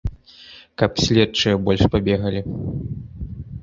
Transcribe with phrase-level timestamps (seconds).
[0.83, 2.45] Каб следчыя больш пабегалі?